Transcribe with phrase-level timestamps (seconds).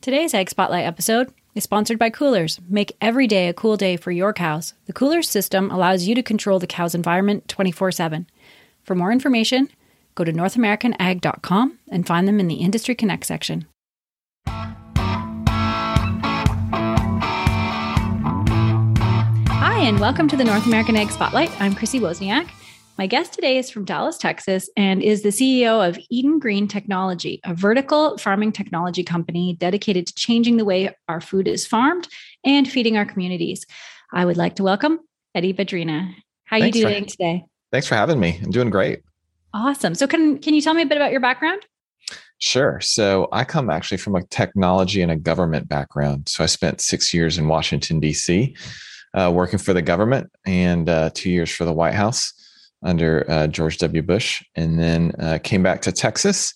[0.00, 2.60] Today's Ag Spotlight episode is sponsored by Coolers.
[2.68, 4.74] Make every day a cool day for your cows.
[4.86, 8.28] The Coolers system allows you to control the cow's environment 24 7.
[8.84, 9.68] For more information,
[10.14, 13.66] go to NorthAmericanAg.com and find them in the Industry Connect section.
[19.48, 21.50] Hi, and welcome to the North American Ag Spotlight.
[21.60, 22.48] I'm Chrissy Wozniak.
[22.98, 27.38] My guest today is from Dallas, Texas, and is the CEO of Eden Green Technology,
[27.44, 32.08] a vertical farming technology company dedicated to changing the way our food is farmed
[32.44, 33.64] and feeding our communities.
[34.12, 34.98] I would like to welcome
[35.32, 36.12] Eddy Badrina.
[36.46, 37.44] How are you doing for, today?
[37.70, 38.40] Thanks for having me.
[38.42, 39.02] I'm doing great.
[39.54, 39.94] Awesome.
[39.94, 41.62] So can can you tell me a bit about your background?
[42.38, 42.80] Sure.
[42.80, 46.28] So I come actually from a technology and a government background.
[46.28, 48.56] So I spent six years in Washington D.C.
[49.14, 52.32] Uh, working for the government and uh, two years for the White House
[52.82, 54.02] under uh, George W.
[54.02, 56.54] Bush, and then uh, came back to Texas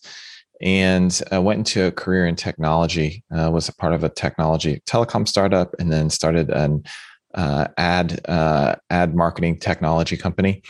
[0.61, 3.25] and uh, went into a career in technology.
[3.37, 6.85] Uh, was a part of a technology telecom startup, and then started an
[7.35, 10.63] uh, ad uh, ad marketing technology company,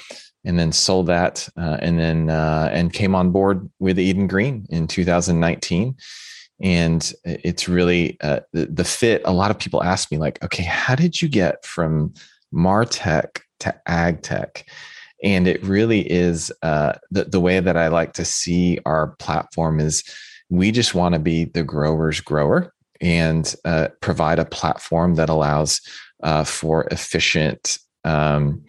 [0.44, 5.96] and then sold that, and then and came on board with Eden Green in 2019
[6.60, 10.94] and it's really the, the, fit a lot of people ask me like okay how
[10.94, 12.14] did you get from
[12.54, 14.64] martech to ag tech
[15.22, 19.80] and it really is uh, the, the way that i like to see our platform
[19.80, 20.02] is
[20.50, 25.80] we just want to be the grower's grower and uh, provide a platform that allows
[26.22, 28.62] uh, for efficient um,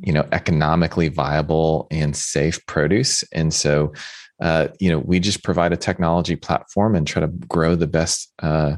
[0.00, 3.24] you know economically viable and safe produce.
[3.32, 3.92] And so
[4.40, 8.32] uh, you know we just provide a technology platform and try to grow the best
[8.42, 8.76] uh,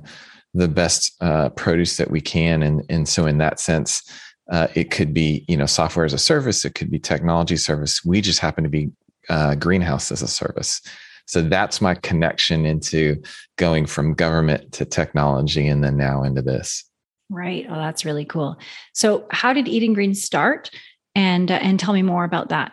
[0.54, 2.62] the best uh, produce that we can.
[2.62, 4.02] And and so in that sense
[4.50, 6.64] uh, it could be, you know, software as a service.
[6.64, 8.04] It could be technology service.
[8.04, 8.90] We just happen to be
[9.28, 10.80] uh, greenhouse as a service.
[11.26, 13.22] So that's my connection into
[13.56, 16.84] going from government to technology and then now into this.
[17.28, 17.66] Right.
[17.68, 18.56] Oh, that's really cool.
[18.94, 20.70] So, how did Eden Green start?
[21.14, 22.72] And uh, and tell me more about that.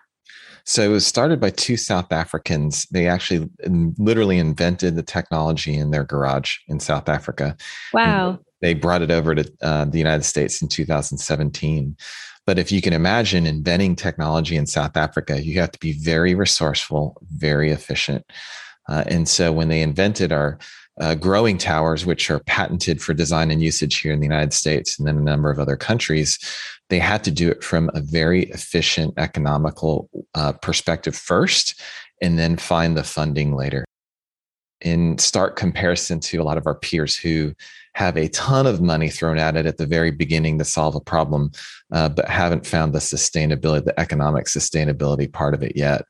[0.64, 2.88] So it was started by two South Africans.
[2.92, 7.58] They actually literally invented the technology in their garage in South Africa.
[7.94, 11.96] Wow they brought it over to uh, the United States in 2017.
[12.48, 16.34] But if you can imagine inventing technology in South Africa, you have to be very
[16.34, 18.26] resourceful, very efficient.
[18.90, 20.58] Uh, and so when they invented our
[21.00, 24.98] uh, growing towers, which are patented for design and usage here in the United States
[24.98, 26.40] and then a number of other countries,
[26.90, 31.80] they had to do it from a very efficient, economical uh, perspective first,
[32.22, 33.85] and then find the funding later.
[34.86, 37.54] In stark comparison to a lot of our peers who
[37.96, 41.02] have a ton of money thrown at it at the very beginning to solve a
[41.02, 41.52] problem,
[41.92, 46.04] uh, but haven't found the sustainability, the economic sustainability part of it yet.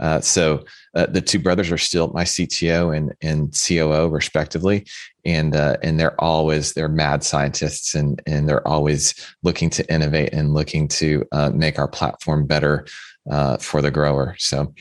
[0.00, 4.86] Uh, so uh, the two brothers are still my CTO and, and COO respectively,
[5.24, 10.32] and uh, and they're always they're mad scientists and and they're always looking to innovate
[10.32, 12.86] and looking to uh, make our platform better
[13.30, 14.34] uh, for the grower.
[14.38, 14.74] So,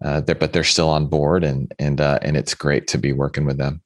[0.00, 3.44] they're, but they're still on board, and and uh, and it's great to be working
[3.44, 3.82] with them.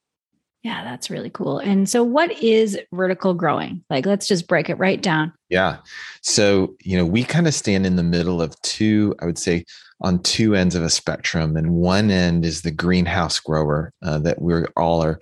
[0.62, 1.58] Yeah, that's really cool.
[1.58, 3.84] And so, what is vertical growing?
[3.90, 5.32] Like, let's just break it right down.
[5.48, 5.78] Yeah.
[6.22, 9.64] So, you know, we kind of stand in the middle of two, I would say,
[10.02, 11.56] on two ends of a spectrum.
[11.56, 15.18] And one end is the greenhouse grower uh, that we all are,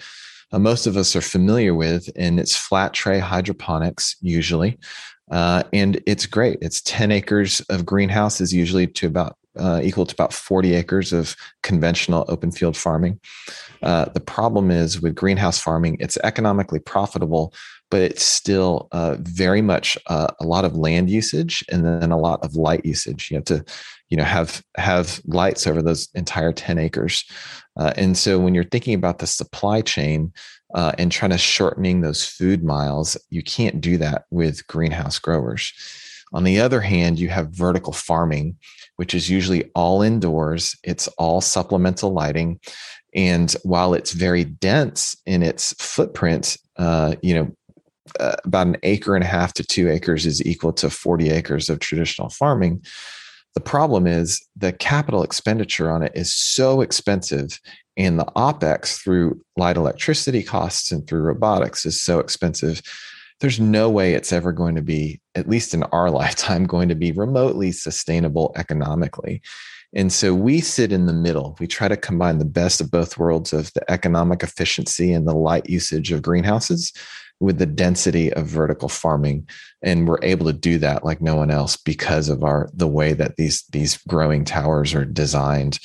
[0.53, 4.79] uh, most of us are familiar with, and it's flat tray hydroponics usually.
[5.31, 6.59] Uh, and it's great.
[6.61, 11.37] It's 10 acres of greenhouses, usually to about uh, equal to about 40 acres of
[11.63, 13.19] conventional open field farming.
[13.83, 17.53] Uh, the problem is with greenhouse farming, it's economically profitable,
[17.91, 22.19] but it's still uh, very much uh, a lot of land usage and then a
[22.19, 23.31] lot of light usage.
[23.31, 23.65] You have to,
[24.09, 27.25] you know, have have lights over those entire 10 acres.
[27.79, 30.33] Uh, and so when you're thinking about the supply chain
[30.75, 35.73] uh, and trying to shortening those food miles, you can't do that with greenhouse growers.
[36.33, 38.57] On the other hand, you have vertical farming,
[38.97, 40.77] which is usually all indoors.
[40.85, 42.61] It's all supplemental lighting.
[43.15, 47.51] And while it's very dense in its footprint, uh, you know,
[48.19, 51.69] uh, about an acre and a half to two acres is equal to 40 acres
[51.69, 52.85] of traditional farming.
[53.55, 57.61] The problem is the capital expenditure on it is so expensive,
[57.97, 62.81] and the OPEX through light electricity costs and through robotics is so expensive.
[63.41, 66.95] There's no way it's ever going to be, at least in our lifetime, going to
[66.95, 69.43] be remotely sustainable economically.
[69.93, 71.57] And so we sit in the middle.
[71.59, 75.35] We try to combine the best of both worlds of the economic efficiency and the
[75.35, 76.93] light usage of greenhouses
[77.41, 79.49] with the density of vertical farming
[79.83, 83.13] and we're able to do that like no one else because of our the way
[83.13, 85.79] that these these growing towers are designed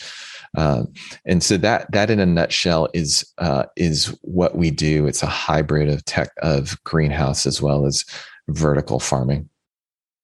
[0.57, 0.83] Uh,
[1.25, 5.05] and so that that in a nutshell is uh, is what we do.
[5.05, 8.05] It's a hybrid of tech of greenhouse as well as
[8.47, 9.49] vertical farming.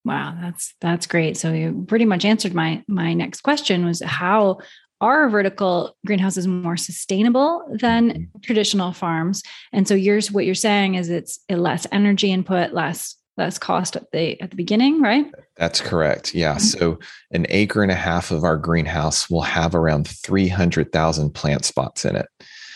[0.06, 1.38] Wow, that's that's great.
[1.38, 4.60] So you pretty much answered my my next question was how
[5.02, 8.40] are vertical greenhouses more sustainable than mm-hmm.
[8.42, 9.44] traditional farms?
[9.74, 14.12] And so yours what you're saying is it's less energy input, less less cost at
[14.12, 15.26] the at the beginning, right?
[15.58, 16.36] That's correct.
[16.36, 16.56] Yeah.
[16.56, 16.60] Mm-hmm.
[16.60, 17.00] So
[17.32, 22.16] an acre and a half of our greenhouse will have around 300,000 plant spots in
[22.16, 22.28] it.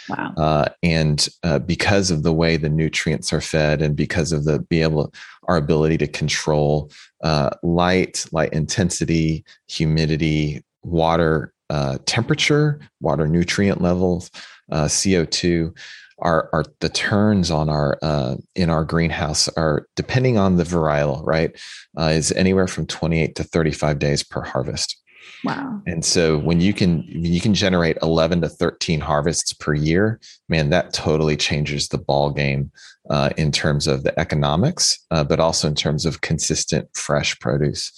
[0.10, 0.33] Wow.
[0.38, 4.60] Uh, and uh, because of the way the nutrients are fed and because of the
[4.60, 5.13] be able
[5.48, 6.92] our ability to control
[7.24, 14.31] uh, light, light intensity, humidity, water uh, temperature, water nutrient levels,
[14.71, 15.75] uh, CO2,
[16.19, 21.21] our, our the turns on our uh, in our greenhouse are depending on the varietal,
[21.25, 21.51] right,
[22.00, 24.97] uh, is anywhere from 28 to 35 days per harvest.
[25.44, 25.81] Wow.
[25.85, 30.19] And so when you can you can generate 11 to 13 harvests per year,
[30.50, 32.71] man, that totally changes the ball game
[33.09, 37.91] uh, in terms of the economics, uh, but also in terms of consistent fresh produce.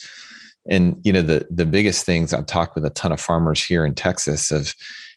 [0.70, 3.86] And you know the the biggest things I've talked with a ton of farmers here
[3.86, 4.74] in Texas of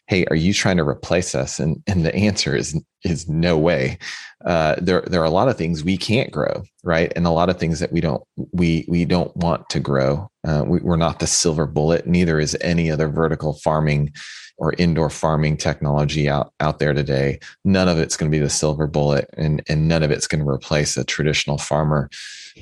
[0.07, 1.59] hey, are you trying to replace us?
[1.59, 3.97] And and the answer is is no way.
[4.45, 7.11] Uh, there there are a lot of things we can't grow, right?
[7.15, 10.29] And a lot of things that we don't we we don't want to grow.
[10.45, 12.07] Uh, we, we're not the silver bullet.
[12.07, 14.11] Neither is any other vertical farming
[14.57, 17.39] or indoor farming technology out out there today.
[17.63, 20.43] None of it's going to be the silver bullet, and and none of it's going
[20.43, 22.09] to replace a traditional farmer.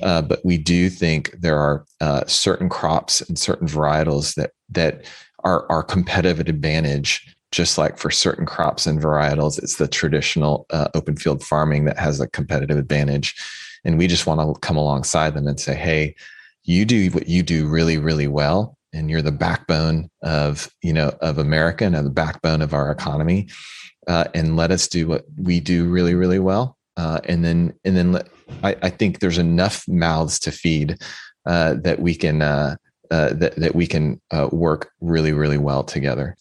[0.01, 5.05] Uh, but we do think there are uh, certain crops and certain varietals that that
[5.43, 10.87] are our competitive advantage just like for certain crops and varietals, it's the traditional uh,
[10.93, 13.35] open field farming that has a competitive advantage.
[13.83, 16.15] And we just want to come alongside them and say, hey,
[16.63, 18.77] you do what you do really, really well.
[18.93, 23.49] And you're the backbone of, you know, of America and the backbone of our economy.
[24.07, 26.77] Uh, and let us do what we do really, really well.
[26.97, 28.27] Uh, and then, and then let,
[28.63, 30.97] I, I, think there's enough mouths to feed
[31.45, 32.75] uh, that we can, uh,
[33.11, 36.35] uh, that, that we can work really, really well together.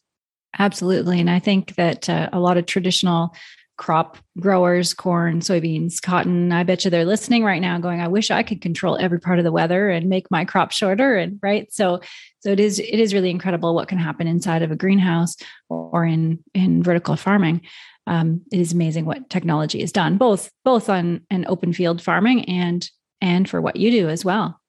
[0.59, 1.21] Absolutely.
[1.21, 3.35] And I think that uh, a lot of traditional
[3.79, 8.31] crop growers, corn, soybeans, cotton, I bet you they're listening right now going, I wish
[8.31, 11.17] I could control every part of the weather and make my crop shorter.
[11.17, 11.73] And right.
[11.73, 12.01] So
[12.41, 15.37] so it is it is really incredible what can happen inside of a greenhouse
[15.71, 17.63] or in in vertical farming.
[18.07, 22.45] Um, it is amazing what technology has done, both both on an open field farming
[22.47, 22.89] and
[23.21, 24.61] and for what you do as well.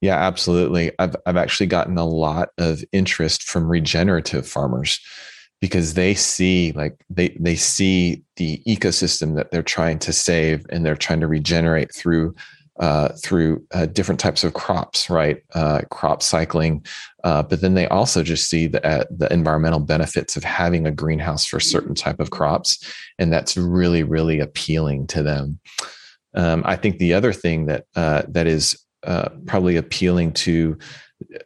[0.00, 0.92] Yeah, absolutely.
[0.98, 5.00] I've I've actually gotten a lot of interest from regenerative farmers
[5.64, 10.84] because they see like they they see the ecosystem that they're trying to save and
[10.84, 12.34] they're trying to regenerate through
[12.80, 15.42] uh, through uh, different types of crops, right?
[15.54, 16.84] Uh, crop cycling,
[17.22, 20.92] uh, but then they also just see the uh, the environmental benefits of having a
[20.92, 22.84] greenhouse for certain type of crops,
[23.18, 25.58] and that's really really appealing to them.
[26.34, 28.78] Um, I think the other thing that uh, that is
[29.46, 30.76] probably appealing to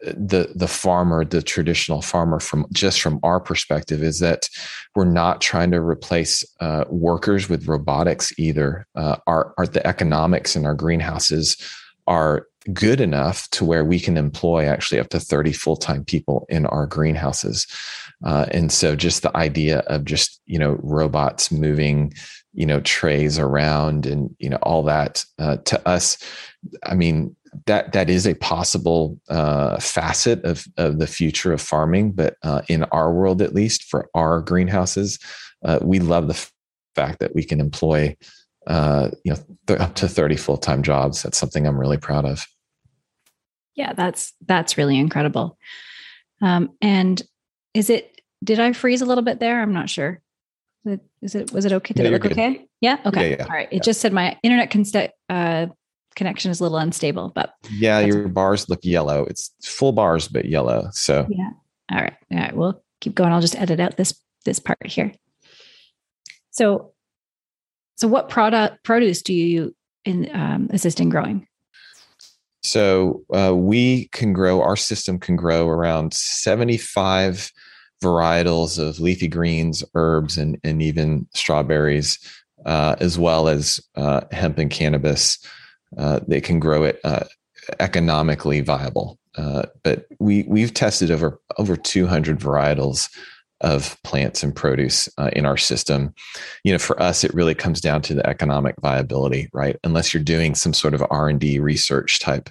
[0.02, 4.48] the the farmer, the traditional farmer, from just from our perspective, is that
[4.94, 8.86] we're not trying to replace uh, workers with robotics either.
[8.94, 11.56] Uh, our, our the economics in our greenhouses
[12.06, 16.66] are good enough to where we can employ actually up to 30 full-time people in
[16.66, 17.66] our greenhouses
[18.24, 22.12] uh, and so just the idea of just you know robots moving
[22.52, 26.18] you know trays around and you know all that uh, to us
[26.84, 27.34] i mean
[27.66, 32.12] that that is a possible uh, facet of, of the future of farming.
[32.12, 35.18] But uh, in our world, at least for our greenhouses,
[35.64, 36.52] uh, we love the f-
[36.94, 38.16] fact that we can employ
[38.66, 41.22] uh, you know th- up to thirty full time jobs.
[41.22, 42.46] That's something I'm really proud of.
[43.74, 45.58] Yeah, that's that's really incredible.
[46.42, 47.20] Um, and
[47.74, 48.20] is it?
[48.44, 49.60] Did I freeze a little bit there?
[49.60, 50.20] I'm not sure.
[50.84, 51.94] Is it, is it was it okay?
[51.94, 52.66] Did yeah, it look okay?
[52.80, 52.98] Yeah.
[53.04, 53.30] Okay.
[53.30, 53.68] Yeah, yeah, All right.
[53.70, 55.10] It just said my internet can stay.
[55.28, 55.66] uh,
[56.18, 59.24] connection is a little unstable, but yeah, your bars look yellow.
[59.24, 60.88] It's full bars, but yellow.
[60.92, 61.50] So yeah.
[61.90, 62.16] All right.
[62.32, 62.54] All right.
[62.54, 63.32] We'll keep going.
[63.32, 65.12] I'll just edit out this this part here.
[66.50, 66.92] So,
[67.96, 71.46] so what product produce do you in um, assist in growing?
[72.64, 74.60] So uh, we can grow.
[74.60, 77.50] Our system can grow around seventy five
[78.02, 82.18] varietals of leafy greens, herbs, and and even strawberries,
[82.66, 85.38] uh, as well as uh, hemp and cannabis
[85.96, 87.24] uh, they can grow it uh,
[87.80, 89.18] economically viable.
[89.36, 93.08] Uh, but we we've tested over over 200 varietals
[93.60, 96.14] of plants and produce uh, in our system.
[96.64, 99.76] You know, for us, it really comes down to the economic viability, right?
[99.84, 102.48] Unless you're doing some sort of R and D research type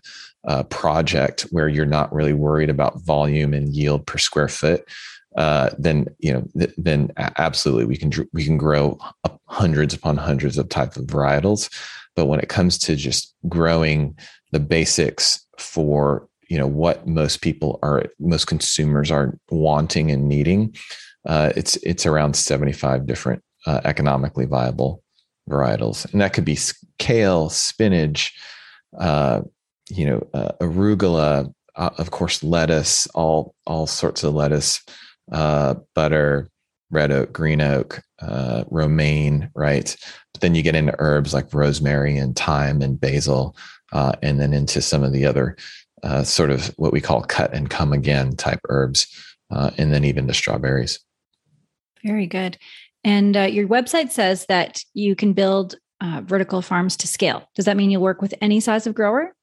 [0.47, 4.87] uh, project where you're not really worried about volume and yield per square foot.
[5.35, 8.97] uh, then you know th- then absolutely we can we can grow
[9.45, 11.69] hundreds upon hundreds of types of varietals.
[12.17, 14.17] But when it comes to just growing
[14.51, 20.75] the basics for you know what most people are most consumers are wanting and needing,
[21.25, 25.03] uh, it's it's around seventy five different uh, economically viable
[25.49, 26.57] varietals, and that could be
[26.99, 28.33] kale, spinach,
[28.99, 29.41] uh,
[29.89, 34.81] you know, uh, arugula, uh, of course, lettuce, all all sorts of lettuce,
[35.31, 36.49] uh, butter,
[36.89, 39.95] red oak, green oak, uh, romaine, right?
[40.33, 43.55] But then you get into herbs like rosemary and thyme and basil,
[43.91, 45.57] uh, and then into some of the other
[46.03, 49.07] uh, sort of what we call cut and come again type herbs,
[49.51, 50.99] uh, and then even the strawberries.
[52.03, 52.57] Very good.
[53.03, 57.47] And uh, your website says that you can build uh, vertical farms to scale.
[57.55, 59.33] Does that mean you'll work with any size of grower?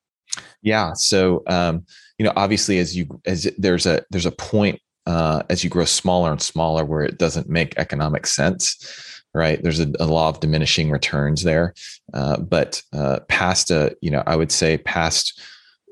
[0.62, 0.92] Yeah.
[0.94, 1.84] So, um,
[2.18, 5.84] you know, obviously, as you as there's a there's a point uh, as you grow
[5.84, 9.20] smaller and smaller where it doesn't make economic sense.
[9.34, 9.61] Right.
[9.61, 11.75] There's a, a law of diminishing returns there.
[12.12, 15.40] Uh, but uh, past a, you know, I would say past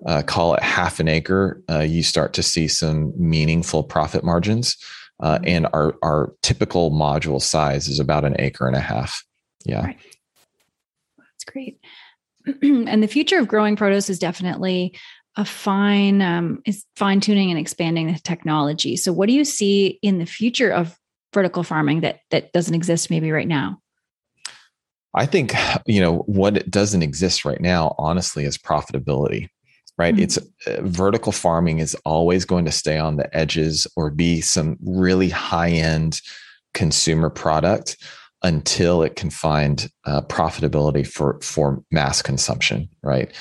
[0.07, 4.77] uh, call it half an acre, uh, you start to see some meaningful profit margins.
[5.21, 5.45] Uh, mm-hmm.
[5.47, 9.25] and our our typical module size is about an acre and a half.
[9.65, 9.85] Yeah.
[9.85, 9.99] Right.
[11.19, 11.79] That's great.
[12.63, 14.99] and the future of growing produce is definitely
[15.37, 18.97] a fine um, is fine tuning and expanding the technology.
[18.97, 20.97] So, what do you see in the future of
[21.33, 23.81] vertical farming that that doesn't exist maybe right now?
[25.15, 25.55] I think
[25.87, 29.49] you know what doesn't exist right now, honestly, is profitability.
[29.99, 30.15] Right?
[30.15, 30.23] Mm-hmm.
[30.23, 34.79] It's uh, vertical farming is always going to stay on the edges or be some
[34.83, 36.21] really high end
[36.73, 37.99] consumer product
[38.43, 43.33] until it can find uh, profitability for for mass consumption right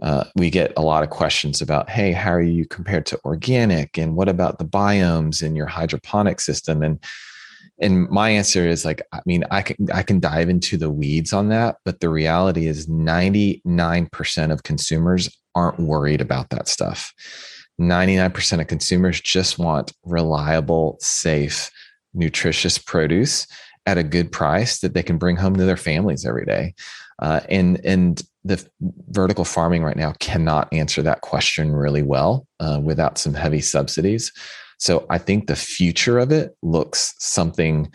[0.00, 3.98] uh, we get a lot of questions about hey how are you compared to organic?
[3.98, 6.82] And what about the biomes in your hydroponic system?
[6.82, 6.98] And
[7.80, 11.32] and my answer is like i mean i can i can dive into the weeds
[11.32, 17.12] on that but the reality is 99% of consumers aren't worried about that stuff.
[17.80, 21.70] 99% of consumers just want reliable safe
[22.14, 23.46] nutritious produce
[23.86, 26.74] at a good price that they can bring home to their families every day.
[27.18, 28.64] Uh, and and the
[29.08, 34.32] vertical farming right now cannot answer that question really well uh, without some heavy subsidies.
[34.78, 37.92] So I think the future of it looks something.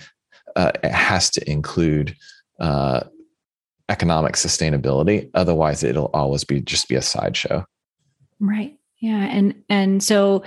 [0.55, 2.15] Uh, it has to include
[2.59, 3.01] uh,
[3.89, 5.29] economic sustainability.
[5.33, 7.65] Otherwise, it'll always be just be a sideshow.
[8.39, 8.77] Right.
[8.99, 9.25] Yeah.
[9.25, 10.43] And and so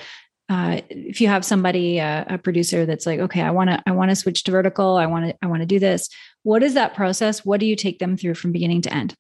[0.51, 3.93] uh, if you have somebody uh, a producer that's like okay i want to i
[3.93, 6.09] want to switch to vertical i want to i want to do this
[6.43, 9.15] what is that process what do you take them through from beginning to end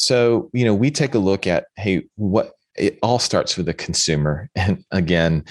[0.00, 3.74] so you know we take a look at hey what it all starts with the
[3.74, 4.48] consumer.
[4.56, 5.44] And again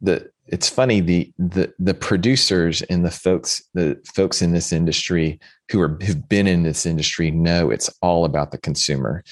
[0.00, 5.40] the it's funny the the the producers and the folks the folks in this industry
[5.70, 9.24] who are who've been in this industry know it's all about the consumer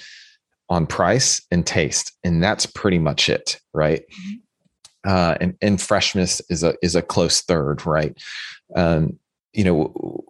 [0.68, 2.12] on price and taste.
[2.24, 4.02] And that's pretty much it right?
[4.02, 5.10] Mm-hmm.
[5.10, 8.16] Uh, and, and freshness is a is a close third, right?
[8.74, 9.18] Um,
[9.52, 10.24] you know,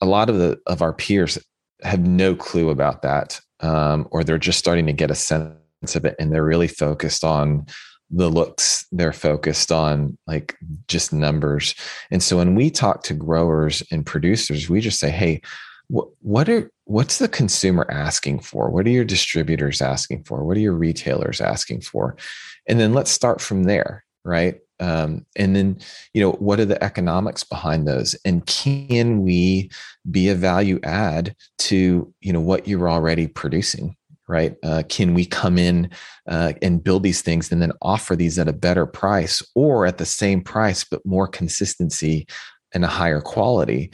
[0.00, 1.38] a lot of the of our peers
[1.82, 5.56] have no clue about that, um, or they're just starting to get a sense
[5.94, 7.66] of it, and they're really focused on
[8.10, 8.86] the looks.
[8.92, 10.56] They're focused on like
[10.88, 11.74] just numbers,
[12.10, 15.40] and so when we talk to growers and producers, we just say, "Hey,
[15.88, 18.70] what what are what's the consumer asking for?
[18.70, 20.44] What are your distributors asking for?
[20.44, 22.16] What are your retailers asking for?"
[22.66, 25.78] and then let's start from there right um, and then
[26.12, 28.14] you know what are the economics behind those?
[28.24, 29.70] And can we
[30.10, 34.56] be a value add to you know what you're already producing right?
[34.62, 35.90] Uh, can we come in
[36.30, 39.98] uh, and build these things and then offer these at a better price or at
[39.98, 42.26] the same price but more consistency
[42.72, 43.90] and a higher quality?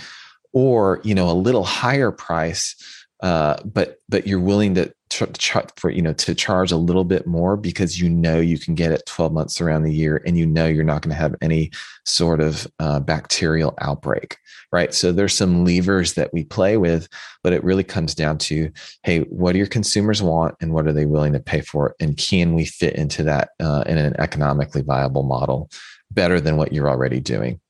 [0.52, 2.75] Or you know a little higher price
[3.23, 7.56] uh, but but you're willing to for you know to charge a little bit more
[7.56, 10.66] because you know you can get it 12 months around the year and you know
[10.66, 11.70] you're not going to have any
[12.06, 14.36] sort of uh, bacterial outbreak
[14.72, 14.94] right?
[14.94, 17.08] So there's some levers that we play with
[17.42, 18.70] but it really comes down to
[19.02, 21.94] hey what do your consumers want and what are they willing to pay for?
[22.00, 25.70] And can we fit into that uh, in an economically viable model
[26.10, 27.60] better than what you're already doing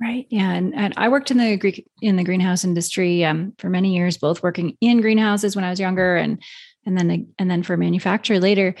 [0.00, 0.26] Right.
[0.30, 0.52] Yeah.
[0.52, 4.16] And, and I worked in the Greek in the greenhouse industry um, for many years,
[4.16, 6.42] both working in greenhouses when I was younger and
[6.86, 8.74] and then and then for a manufacturer later.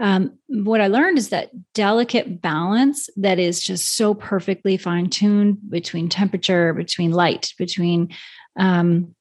[0.00, 5.58] Um, what I learned is that delicate balance that is just so perfectly fine tuned
[5.68, 8.08] between temperature, between light, between
[8.58, 9.14] um,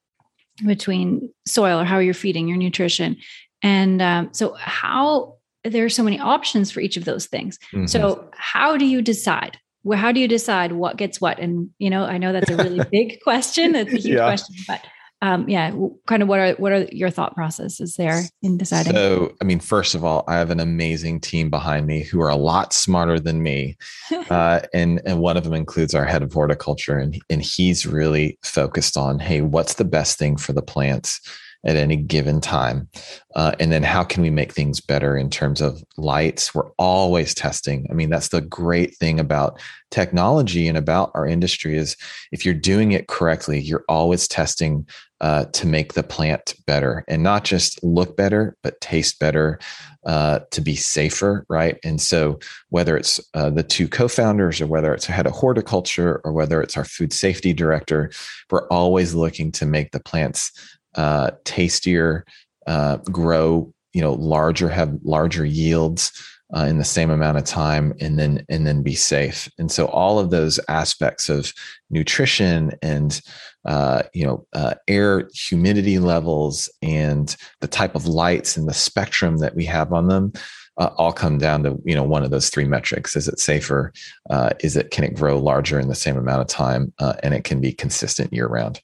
[0.65, 3.17] between soil or how you're feeding your nutrition.
[3.62, 7.60] And um, so, how there are so many options for each of those things.
[7.74, 7.88] Mm-hmm.
[7.88, 11.39] So, how do you decide well, how do you decide what gets what?
[11.39, 13.75] And you know, I know that's a really big question.
[13.75, 14.25] It's a huge yeah.
[14.25, 14.81] question, but
[15.23, 15.71] um, yeah,
[16.07, 18.93] kind of what are what are your thought processes there in deciding?
[18.93, 22.29] So, I mean, first of all, I have an amazing team behind me who are
[22.29, 23.77] a lot smarter than me,
[24.31, 28.39] uh, and and one of them includes our head of horticulture, and and he's really
[28.43, 31.21] focused on, hey, what's the best thing for the plants
[31.63, 32.88] at any given time,
[33.36, 36.53] uh, and then how can we make things better in terms of lights?
[36.56, 37.88] We're always testing.
[37.89, 39.60] I mean, that's the great thing about
[39.91, 41.96] technology and about our industry is
[42.32, 44.88] if you're doing it correctly, you're always testing
[45.22, 49.60] uh, to make the plant better and not just look better, but taste better,
[50.06, 51.77] uh, to be safer, right?
[51.84, 52.39] And so,
[52.70, 56.60] whether it's uh, the two co founders or whether it's head of horticulture or whether
[56.60, 58.12] it's our food safety director,
[58.50, 60.51] we're always looking to make the plants
[60.95, 62.25] uh, tastier,
[62.67, 66.12] uh, grow, you know, larger, have larger yields.
[66.53, 69.86] Uh, in the same amount of time and then and then be safe and so
[69.86, 71.53] all of those aspects of
[71.89, 73.21] nutrition and
[73.65, 79.38] uh, you know, uh, air humidity levels and the type of lights and the spectrum
[79.38, 80.33] that we have on them
[80.77, 83.91] uh, all come down to you know one of those three metrics: is it safer?
[84.29, 87.33] Uh, is it can it grow larger in the same amount of time, uh, and
[87.33, 88.81] it can be consistent year round?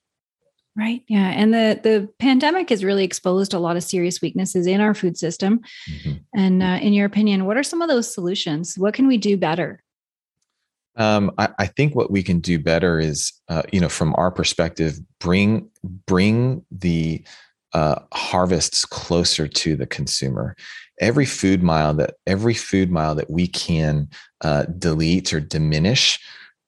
[0.78, 1.02] Right.
[1.08, 1.30] Yeah.
[1.30, 5.18] And the the pandemic has really exposed a lot of serious weaknesses in our food
[5.18, 5.62] system.
[5.90, 6.12] Mm-hmm.
[6.36, 8.76] And uh, in your opinion, what are some of those solutions?
[8.78, 9.84] What can we do better?
[10.96, 14.32] Um, I, I, think what we can do better is, uh, you know, from our
[14.32, 17.24] perspective, bring bring the
[17.74, 20.56] uh, harvests closer to the consumer.
[21.00, 24.10] Every food mile that every food mile that we can
[24.42, 26.20] uh, delete or diminish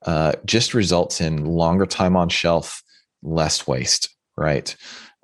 [0.05, 2.83] uh, just results in longer time on shelf,
[3.21, 4.09] less waste.
[4.37, 4.75] Right.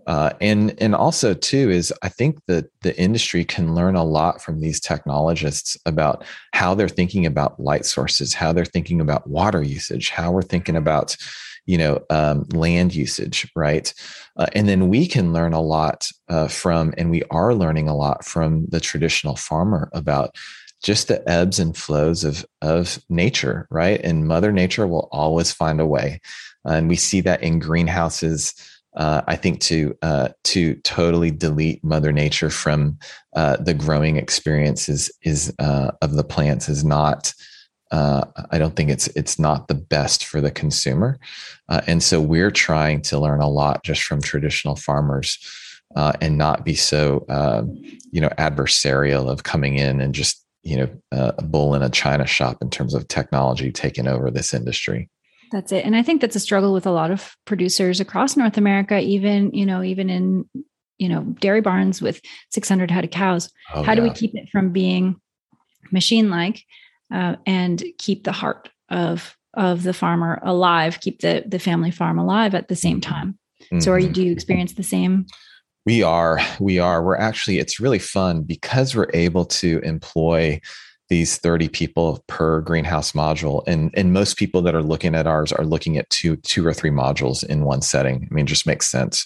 [0.08, 4.40] Uh, and and also too is I think that the industry can learn a lot
[4.40, 6.24] from these technologists about
[6.54, 10.76] how they're thinking about light sources, how they're thinking about water usage, how we're thinking
[10.76, 11.18] about
[11.66, 13.94] you know um, land usage, right?
[14.38, 17.96] Uh, and then we can learn a lot uh, from, and we are learning a
[17.96, 20.36] lot from the traditional farmer about
[20.84, 24.00] just the ebbs and flows of of nature, right?
[24.04, 26.22] And Mother Nature will always find a way,
[26.66, 28.54] and we see that in greenhouses
[28.96, 32.98] uh, I think to uh, to totally delete Mother Nature from
[33.36, 37.34] uh, the growing experience is, uh, of the plants is not.
[37.92, 41.20] Uh, I don't think it's it's not the best for the consumer,
[41.70, 45.38] uh, and so we're trying to learn a lot just from traditional farmers,
[45.96, 47.26] and not be so
[48.12, 52.26] you know adversarial of coming in and just you know a bull in a china
[52.26, 55.10] shop in terms of technology taking over this industry.
[55.52, 55.86] That's it.
[55.86, 59.52] And I think that's a struggle with a lot of producers across North America, even,
[59.52, 60.50] you know, even in,
[60.98, 63.50] you know, dairy barns with 600 head of cows.
[63.74, 63.96] Oh, How yeah.
[63.96, 65.20] do we keep it from being
[65.92, 66.64] machine like
[67.14, 72.20] uh, and keep the heart of of the farmer alive, keep the the family farm
[72.20, 73.38] alive at the same time?
[73.64, 73.80] Mm-hmm.
[73.80, 74.14] So are you mm-hmm.
[74.14, 75.26] do you experience the same
[75.86, 80.60] we are we are we're actually it's really fun because we're able to employ
[81.10, 85.52] these 30 people per greenhouse module and and most people that are looking at ours
[85.52, 88.28] are looking at two two or three modules in one setting.
[88.30, 89.26] I mean just makes sense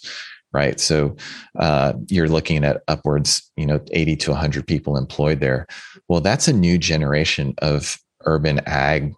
[0.52, 0.80] right?
[0.80, 1.16] So
[1.60, 5.68] uh, you're looking at upwards you know 80 to 100 people employed there.
[6.08, 9.14] Well that's a new generation of urban ag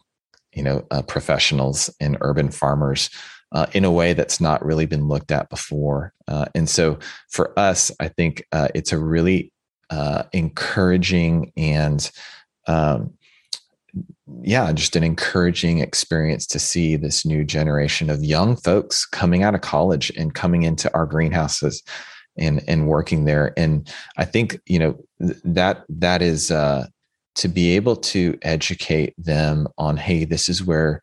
[0.54, 3.10] you know uh, professionals and urban farmers
[3.54, 6.14] uh, in a way that's not really been looked at before.
[6.28, 6.98] Uh, and so
[7.30, 9.52] for us i think uh, it's a really
[9.92, 12.12] uh, encouraging and
[12.72, 13.14] um,
[14.42, 19.56] yeah, just an encouraging experience to see this new generation of young folks coming out
[19.56, 21.84] of college and coming into our greenhouses
[22.38, 23.54] and and working there.
[23.58, 26.88] And I think you know that that is uh,
[27.36, 31.02] to be able to educate them on, hey, this is where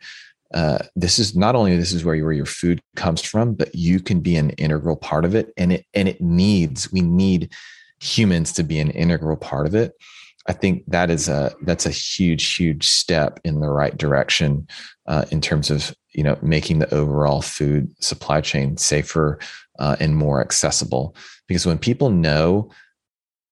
[0.55, 3.75] uh, this is not only this is where, you, where your food comes from, but
[3.75, 7.53] you can be an integral part of it, and it and it needs we need
[8.01, 9.93] humans to be an integral part of it
[10.49, 14.67] I think that is a that's a huge, huge step in the right direction
[15.07, 19.39] uh, in terms of you know making the overall food supply chain safer
[19.79, 21.15] uh, and more accessible.
[21.47, 22.71] Because when people know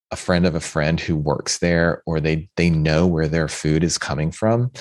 [0.09, 3.83] a friend of a friend who works there, or they they know where their food
[3.83, 4.71] is coming from,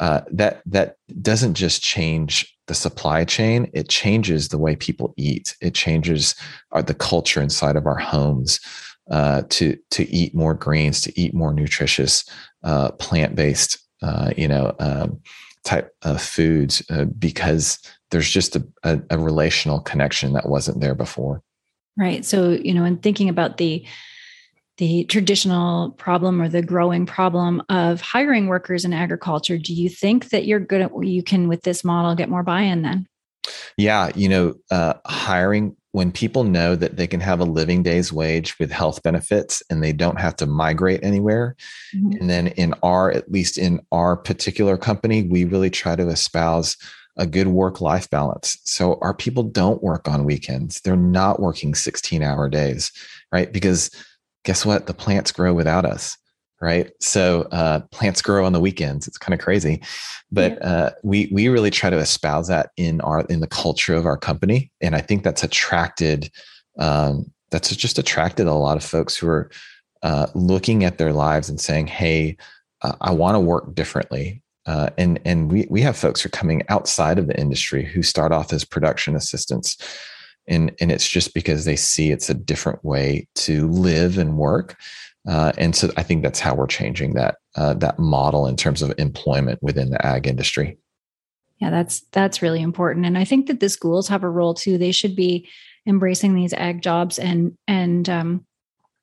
[0.00, 5.54] uh, that that doesn't just change the supply chain; it changes the way people eat.
[5.60, 6.34] It changes
[6.72, 8.58] our, uh, the culture inside of our homes
[9.10, 12.24] uh, to to eat more greens, to eat more nutritious
[12.62, 15.20] uh, plant based, uh, you know, um,
[15.64, 17.78] type of foods uh, because
[18.10, 21.42] there's just a, a, a, relational connection that wasn't there before.
[21.96, 22.24] Right.
[22.24, 23.84] So you know, in thinking about the
[24.78, 29.58] the traditional problem or the growing problem of hiring workers in agriculture.
[29.58, 32.82] Do you think that you're good at you can with this model get more buy-in
[32.82, 33.06] then?
[33.76, 38.12] Yeah, you know, uh, hiring when people know that they can have a living day's
[38.12, 41.54] wage with health benefits and they don't have to migrate anywhere.
[41.94, 42.20] Mm-hmm.
[42.20, 46.76] And then in our, at least in our particular company, we really try to espouse
[47.18, 48.56] a good work life balance.
[48.64, 50.80] So our people don't work on weekends.
[50.80, 52.90] They're not working 16 hour days,
[53.30, 53.52] right?
[53.52, 53.90] Because
[54.44, 54.86] guess what?
[54.86, 56.16] The plants grow without us
[56.62, 56.92] right?
[57.00, 59.08] So uh, plants grow on the weekends.
[59.08, 59.82] It's kind of crazy,
[60.30, 60.66] but yeah.
[60.66, 64.16] uh, we we really try to espouse that in our in the culture of our
[64.16, 66.30] company, and I think that's attracted
[66.78, 69.50] um, that's just attracted a lot of folks who are
[70.02, 72.36] uh, looking at their lives and saying, "Hey,
[72.82, 76.30] uh, I want to work differently." Uh, and and we we have folks who are
[76.30, 79.76] coming outside of the industry who start off as production assistants.
[80.48, 84.76] And, and it's just because they see it's a different way to live and work
[85.28, 88.82] uh, and so I think that's how we're changing that uh, that model in terms
[88.82, 90.78] of employment within the ag industry.
[91.58, 94.78] Yeah, that's that's really important, and I think that the schools have a role too.
[94.78, 95.48] They should be
[95.86, 98.46] embracing these ag jobs and and um,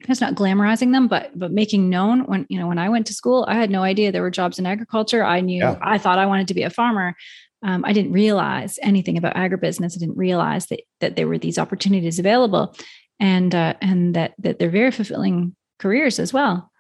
[0.02, 3.14] it's not glamorizing them, but but making known when you know when I went to
[3.14, 5.24] school, I had no idea there were jobs in agriculture.
[5.24, 5.78] I knew yeah.
[5.82, 7.16] I thought I wanted to be a farmer.
[7.62, 9.96] Um, I didn't realize anything about agribusiness.
[9.96, 12.76] I didn't realize that that there were these opportunities available,
[13.20, 16.72] and uh, and that that they're very fulfilling careers as well.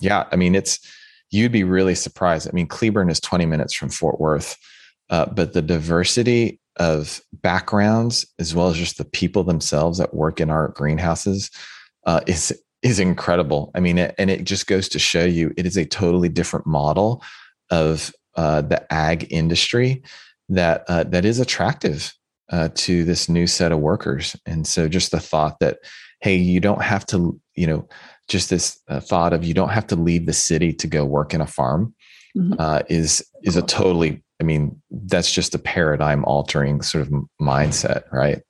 [0.00, 0.80] Yeah, I mean, it's
[1.30, 2.48] you'd be really surprised.
[2.48, 4.56] I mean, Cleburne is 20 minutes from Fort Worth,
[5.10, 10.40] uh, but the diversity of backgrounds as well as just the people themselves that work
[10.40, 11.50] in our greenhouses
[12.06, 13.70] uh, is is incredible.
[13.74, 16.66] I mean, it, and it just goes to show you it is a totally different
[16.66, 17.22] model
[17.70, 20.02] of uh, the ag industry
[20.48, 22.12] that uh, that is attractive
[22.50, 24.36] uh, to this new set of workers.
[24.46, 25.78] And so, just the thought that
[26.20, 27.86] hey, you don't have to, you know,
[28.28, 31.34] just this uh, thought of you don't have to leave the city to go work
[31.34, 31.94] in a farm
[32.36, 32.54] mm-hmm.
[32.58, 38.04] uh, is is a totally i mean that's just a paradigm altering sort of mindset
[38.12, 38.42] right?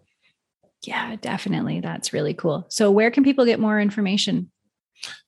[0.87, 1.81] Yeah definitely.
[1.81, 2.67] That's really cool.
[2.69, 4.51] So where can people get more information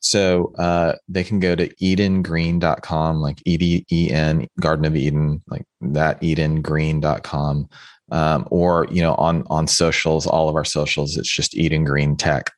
[0.01, 7.69] so uh, they can go to edengreen.com like e-d-e-n garden of eden like that edengreen.com
[8.12, 12.17] um, or you know on on socials all of our socials it's just eden green
[12.17, 12.51] tech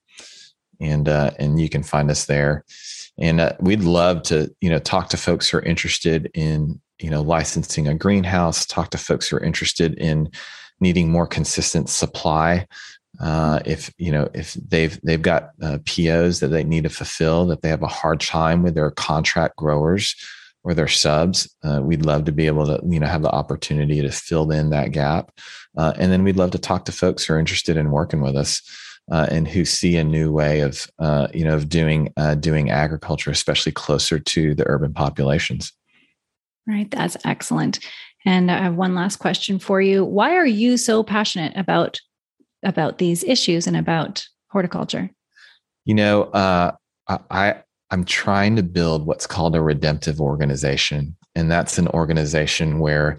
[0.81, 2.64] and uh, and you can find us there.
[3.18, 7.11] And uh, we'd love to you know talk to folks who are interested in you
[7.11, 8.66] know licensing a greenhouse.
[8.66, 10.31] Talk to folks who are interested in
[10.81, 12.66] needing more consistent supply.
[13.20, 17.46] Uh, if you know if they've they've got uh, POs that they need to fulfill,
[17.46, 20.14] that they have a hard time with their contract growers
[20.62, 24.00] or their subs, uh, we'd love to be able to you know have the opportunity
[24.00, 25.32] to fill in that gap.
[25.76, 28.36] Uh, and then we'd love to talk to folks who are interested in working with
[28.36, 28.62] us
[29.10, 33.30] uh, and who see a new way of uh, you know of doing doing agriculture,
[33.30, 35.72] especially closer to the urban populations.
[36.68, 37.80] Right, that's excellent.
[38.24, 40.04] And I have one last question for you.
[40.04, 41.98] Why are you so passionate about
[42.62, 45.10] about these issues and about horticulture?
[45.84, 46.72] You know, uh,
[47.08, 53.18] I I'm trying to build what's called a redemptive organization, and that's an organization where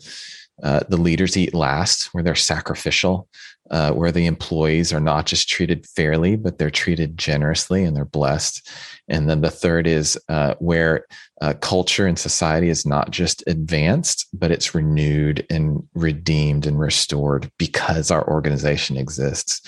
[0.64, 3.28] uh, the leaders eat last, where they're sacrificial,
[3.72, 8.06] uh, where the employees are not just treated fairly, but they're treated generously and they're
[8.06, 8.68] blessed.
[9.08, 11.06] And then the third is uh, where
[11.42, 17.52] uh, culture and society is not just advanced, but it's renewed and redeemed and restored
[17.58, 19.62] because our organization exists.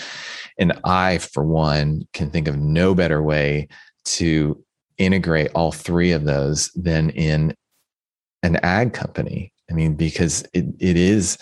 [0.58, 3.68] And I, for one, can think of no better way
[4.04, 4.64] to
[4.98, 7.56] integrate all three of those than in
[8.44, 9.51] an ag company.
[9.72, 11.38] I mean, because it, it is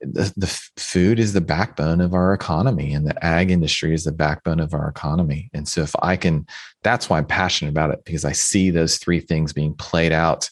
[0.00, 4.12] the, the food is the backbone of our economy and the ag industry is the
[4.12, 5.50] backbone of our economy.
[5.54, 6.46] And so if I can,
[6.82, 10.50] that's why I'm passionate about it because I see those three things being played out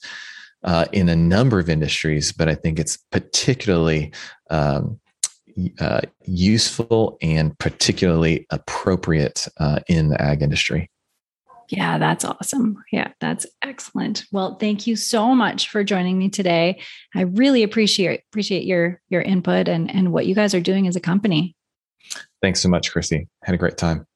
[0.65, 4.13] uh, in a number of industries, but I think it's particularly
[4.51, 4.99] um,
[5.79, 10.91] uh, useful and particularly appropriate uh, in the ag industry.
[11.77, 12.83] Yeah, that's awesome.
[12.93, 14.25] Yeah, that's excellent.
[14.33, 16.81] Well, thank you so much for joining me today.
[17.15, 20.97] I really appreciate appreciate your your input and and what you guys are doing as
[20.97, 21.57] a company.
[22.43, 23.29] Thanks so much, Chrissy.
[23.43, 24.07] Had a great time.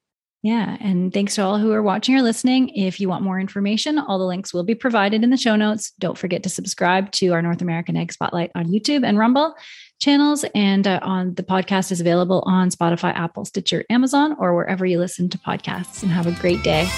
[0.42, 0.76] Yeah.
[0.80, 2.68] And thanks to all who are watching or listening.
[2.68, 5.92] If you want more information, all the links will be provided in the show notes.
[5.98, 9.54] Don't forget to subscribe to our North American Ag Spotlight on YouTube and Rumble
[10.00, 10.44] channels.
[10.54, 15.00] And uh, on the podcast is available on Spotify, Apple, Stitcher, Amazon, or wherever you
[15.00, 16.04] listen to podcasts.
[16.04, 16.88] And have a great day.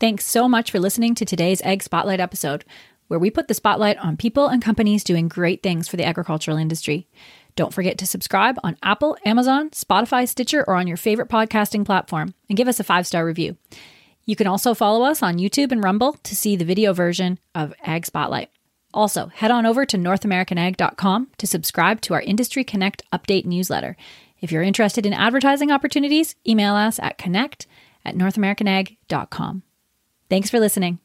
[0.00, 2.64] Thanks so much for listening to today's Ag Spotlight episode,
[3.08, 6.56] where we put the spotlight on people and companies doing great things for the agricultural
[6.56, 7.08] industry.
[7.56, 12.34] Don't forget to subscribe on Apple, Amazon, Spotify, Stitcher, or on your favorite podcasting platform
[12.48, 13.56] and give us a five star review.
[14.24, 17.74] You can also follow us on YouTube and Rumble to see the video version of
[17.82, 18.50] Ag Spotlight.
[18.94, 23.96] Also, head on over to NorthAmericanAg.com to subscribe to our Industry Connect update newsletter.
[24.40, 27.66] If you're interested in advertising opportunities, email us at connect
[28.04, 29.64] at NorthAmericanAg.com.
[30.30, 30.98] Thanks for listening.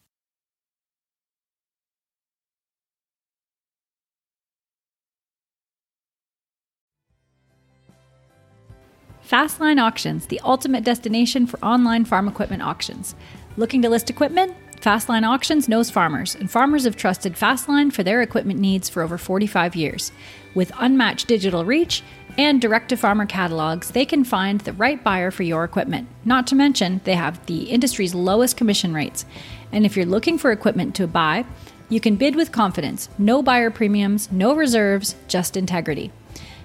[9.27, 13.15] Fastline Auctions, the ultimate destination for online farm equipment auctions.
[13.55, 14.53] Looking to list equipment?
[14.81, 19.17] Fastline Auctions knows farmers, and farmers have trusted Fastline for their equipment needs for over
[19.17, 20.11] 45 years.
[20.55, 22.03] With unmatched digital reach
[22.37, 26.07] and direct to farmer catalogs, they can find the right buyer for your equipment.
[26.25, 29.25] Not to mention, they have the industry's lowest commission rates.
[29.71, 31.45] And if you're looking for equipment to buy,
[31.89, 33.09] you can bid with confidence.
[33.17, 36.11] No buyer premiums, no reserves, just integrity.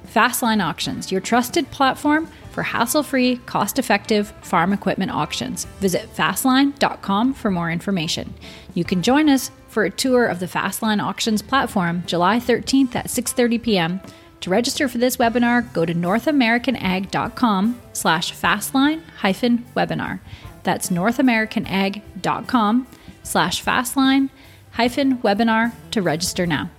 [0.07, 5.67] Fastline Auctions, your trusted platform for hassle free, cost effective farm equipment auctions.
[5.81, 8.33] Visit fastline.com for more information.
[8.75, 13.07] You can join us for a tour of the Fastline Auctions platform July 13th at
[13.09, 14.01] 6:30 p.m.
[14.41, 20.21] To register for this webinar, go to northamericanag.com slash fastline hyphen webinar.
[20.63, 22.87] That's northamericanag.com
[23.23, 24.31] slash fastline
[24.73, 26.71] hyphen webinar to register now.